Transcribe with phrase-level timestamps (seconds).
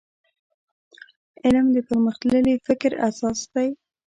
[1.43, 3.69] علم د پرمختللي فکر اساس دی.